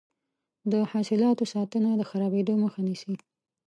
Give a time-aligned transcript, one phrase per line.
[0.71, 3.15] د حاصلاتو ساتنه د خرابیدو مخه نیسي.